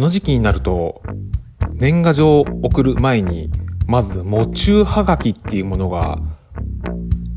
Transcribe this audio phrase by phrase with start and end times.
[0.00, 1.02] この時期になると
[1.74, 3.50] 年賀状を送る前に
[3.86, 6.18] まず喪中はがきっていうものが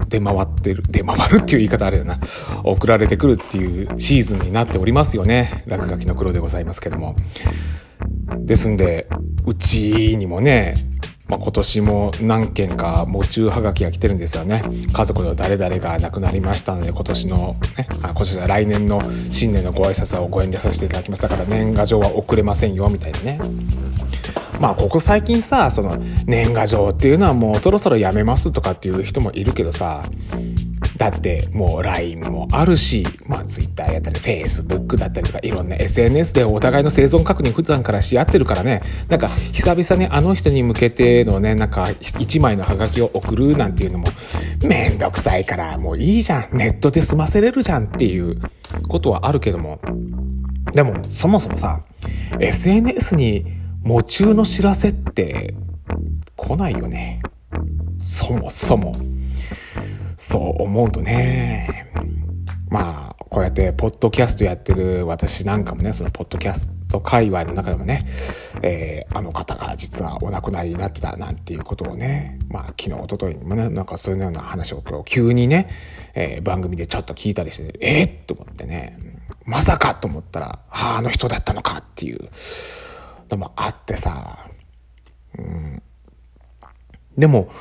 [0.08, 2.20] 出回ってる出回るっていう言い方あれだな。
[2.64, 5.66] 送られてくるっていうシーズンになっておりますよね。
[5.68, 7.18] 落書きの黒でございますけども。
[8.38, 9.10] ですんで
[9.46, 10.76] うちにもね
[11.28, 14.64] まあ、今年も何件か喪中はがきが来てるんですよね。
[14.92, 23.40] 家族の誰々が亡くなりましたので今年の、ね、あ今年は来年の新年のご挨拶をご遠慮させていただきましたから年賀状は遅れませんよみたいなね。
[24.60, 30.04] まあここ最近さその年賀状っていうのはもうそろそろやめますとかっていう人もいるけどさ
[31.04, 41.90] だってもう LINE もあるし、まあ Twitter やったり Facebook だったりとかいろんな SNS でお互いの生存確認普段からし合ってるからね、なんか久々にあの人に向けてのね、なんか
[42.20, 44.08] 一枚のハガキを送るなんていうのも
[44.64, 46.58] めんどくさいからもういいじゃん。
[46.58, 48.40] ネットで済ませれるじゃんっていう
[48.88, 49.82] ことはあるけども。
[50.72, 51.84] でもそもそもさ、
[52.40, 53.46] SNS に
[53.84, 55.54] 夢中の知らせって
[56.38, 57.22] 来ないよね。
[58.00, 58.96] そもそも。
[60.16, 61.92] そう思うとね。
[62.70, 68.06] まあこうやってポッドキャストやってる私なんかもねそのポッドキャスト界隈の中でもね、
[68.64, 75.70] えー、あの方が実はお亡くなりになってたなんていうことをねまあ昨日一昨日にもねなんかそういうような話を今日急にね、
[76.16, 78.98] えー、番組でちょっと聞いたりしてえっ、と思ってね
[79.46, 82.30] まさかと思ったらあああの人だったのかっていう
[83.30, 84.46] のもあってさ、
[85.38, 85.82] うん、
[87.18, 87.52] でも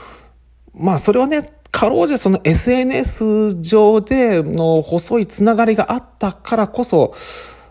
[0.74, 7.14] まあそれはねかろうじてその SNS 上での細いつながりがあったからこそ、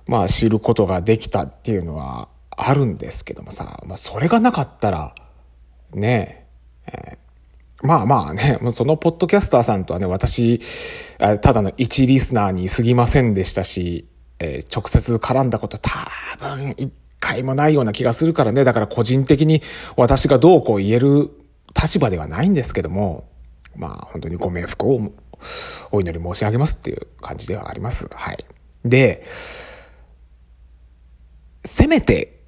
[0.08, 5.16] まあ知ることができたっていうのはあるんですけどもさ、まあそれがなかったら、
[5.94, 6.48] ね
[6.88, 10.60] え、ー、まあまあね、そのポッドキャスターさんとはね、私、
[11.20, 14.08] ただの一リスナーに過ぎませんでしたし、
[14.40, 15.90] えー、直接絡んだこと多
[16.40, 19.62] 分一回もないような気がするからね、だから個人的に
[19.96, 21.30] 私がどうこう言える
[21.80, 23.31] 立場ではないんですけども、
[23.76, 25.12] まあ本当にご冥福を
[25.92, 28.10] お祈り申し上げますっていう感じではあります。
[28.14, 28.38] はい。
[28.86, 29.24] で、
[31.64, 32.42] せめて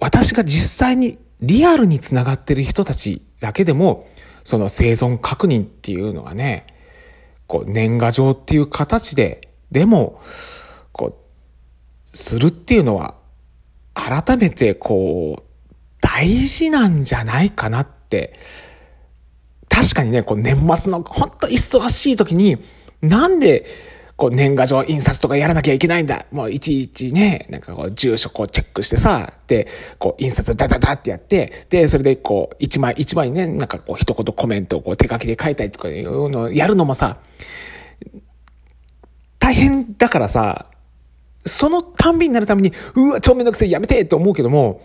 [0.00, 4.08] 私が実際にリアルにつながってる人たちだけでも、
[4.44, 6.66] その生存確認っていうのはね、
[7.46, 10.20] こう年賀状っていう形で、でも、
[10.92, 13.14] こう、するっていうのは、
[13.94, 15.42] 改めてこう、
[16.00, 18.38] 大事なんじゃないかなって
[19.84, 22.56] 確かにね、こう年末のほんと忙しい時に、
[23.02, 23.66] なんで、
[24.16, 26.24] こう年賀状印刷とかやらなきゃいけないんだ？
[26.30, 29.68] もういちいちね、なんかこう住所こうチェックしてさ、で、
[29.98, 37.18] こう印刷ダダダってやって、で、それでこう一枚一枚ね、なんかこう一言コメントをこう手書きで書いたりとかいうのをやるのもさ、
[39.38, 40.70] 大変だからさ、
[41.44, 44.80] そのたんびになるために、うわ、超めんどくせえやめてって思うけども、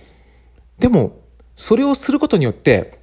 [0.77, 1.21] でも、
[1.55, 2.98] それをすることによって、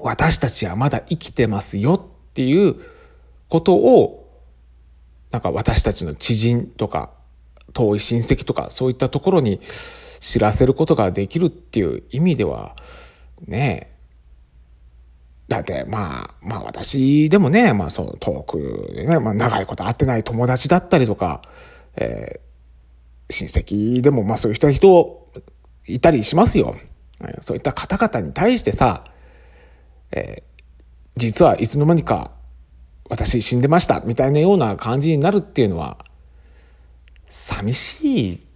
[0.00, 2.76] 私たちはまだ生きてますよっていう
[3.48, 4.22] ことを、
[5.30, 7.10] なんか私たちの知人とか、
[7.72, 9.60] 遠い親戚とか、そういったところに
[10.20, 12.76] 知らせることができるっていう意味では、
[13.46, 13.96] ねえ
[15.48, 21.42] だってまあ、まあ私でもね、まあそう遠くでね、まあ長いこと会ってない友達だったりとか、
[21.96, 25.28] えー、親戚でもまあそういう人人
[25.86, 26.76] いたりしますよ。
[27.40, 29.04] そういった方々に対してさ、
[30.16, 30.62] えー、
[31.16, 32.30] 実はいつの間にか
[33.08, 35.98] 私死んでましたみたいなような感じになるっていうのは
[37.28, 38.46] 寂しい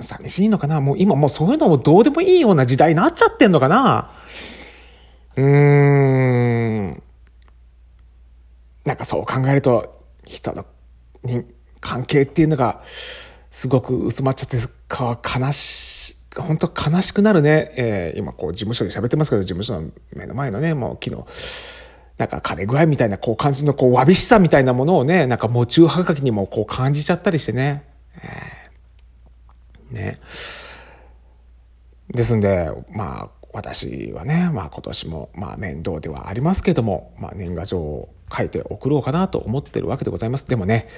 [0.00, 4.10] 寂しいのかなもう今もうそういうのもどうでもいいような時代になっちゃってんのかな。
[5.36, 5.44] うー
[6.94, 7.02] ん。
[8.84, 10.64] なんかそう考えると人の
[11.22, 11.44] に
[11.80, 12.82] 関係っていうのが
[13.50, 14.56] すごく薄まっちゃって
[14.86, 17.72] か悲し本当悲しくなるね。
[17.76, 21.24] えー、今こう事務所で喋ってますけど、事務所の目の前のね、もう昨日、
[22.18, 27.84] なんか枯れ具合みたいな、こう感じのこうわびしさみたいなものをね、なんかもう中はがきにもこう感じちゃったりしてね。
[28.22, 30.18] えー、ね。
[32.10, 40.48] ですんで、まあ、私はね、まあ今年も、まあ面倒ではありますけども、まあ年賀状を書いて送ろうかなと思ってるわけでございます。
[40.48, 40.88] でもね、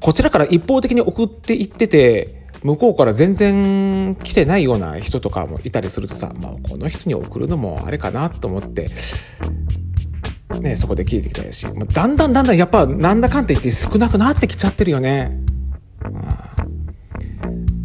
[0.00, 8.90] こちらから一方的に送っていってて、向こうから全然来てないような人とかもいたりするとさ、まあ、この人に送るのもあれかなと思って、
[10.60, 15.38] ね、そこで聞いてきたし、だんだんだんだんやっぱなんだかんって言って少なくなってきちゃってるよね。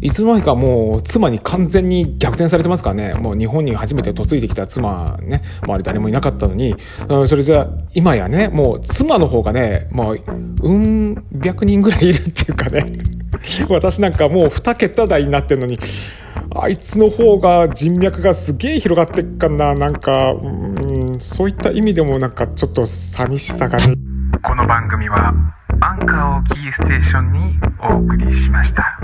[0.00, 3.14] いつの間かもう妻に完全に逆転されてますからね。
[3.14, 6.74] もう日本に初めて嫁いできた妻ね、周り誰もいなかったのに、
[7.28, 10.18] それじゃ今やね、もう妻の方がね、もう、
[10.62, 12.82] うん、百人ぐらいいるっていうかね。
[13.70, 15.78] 私なんかもう2桁台になってるのに、
[16.54, 19.74] あいつの方が人脈がすげえ広がってっかな。
[19.74, 23.96] なんか、うん、そういった意味でもなんかちょっと寂しさがね。
[24.42, 25.32] この番組は
[25.80, 29.00] アンカーをキーステーションにお送りしました。